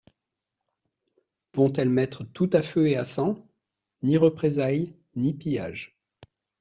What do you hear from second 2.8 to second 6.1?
et à sang? Ni représailles, ni pillage.